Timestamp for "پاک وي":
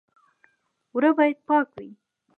1.47-1.89